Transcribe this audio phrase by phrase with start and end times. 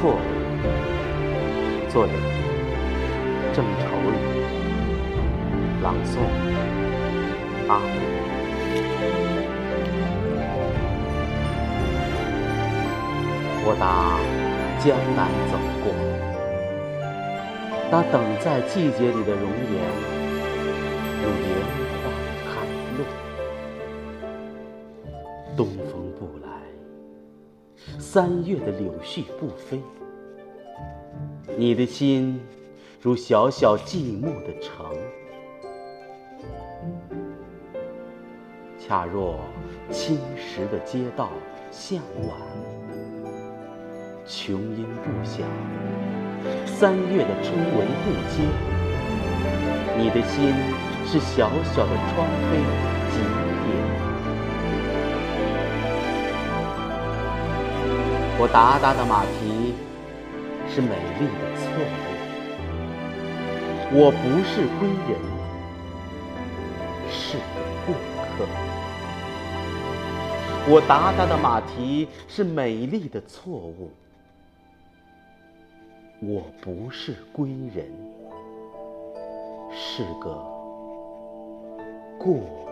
[0.00, 0.16] 错。
[1.90, 2.12] 作者：
[3.52, 4.16] 郑愁予。
[5.82, 6.16] 朗诵：
[7.68, 7.84] 阿木。
[13.62, 14.16] 我打
[14.82, 15.52] 江南走
[15.84, 15.92] 过，
[17.90, 19.84] 那等在季节里的容颜，
[21.20, 21.46] 如莲
[22.00, 22.08] 花
[22.48, 22.48] 开
[22.96, 23.04] 落。
[25.58, 26.48] 东风不来，
[27.98, 29.80] 三月的柳絮不飞。
[31.56, 32.40] 你的心
[33.00, 34.86] 如小小寂寞的城，
[38.78, 39.40] 恰若
[39.90, 41.30] 青石的街道
[41.70, 41.98] 向
[42.28, 42.36] 晚。
[44.26, 45.46] 琼音不响，
[46.64, 48.42] 三月的春雷不接。
[49.98, 50.54] 你的心
[51.04, 52.89] 是小小的窗扉，
[58.42, 59.74] 我达达的马蹄
[60.66, 61.92] 是美丽的错误。
[63.92, 65.20] 我不是归人，
[67.10, 67.42] 是个
[67.84, 67.92] 过
[68.24, 68.48] 客。
[70.72, 73.90] 我达达的马蹄是美丽的错误。
[76.22, 77.92] 我不是归人，
[79.70, 80.30] 是个
[82.18, 82.69] 过客。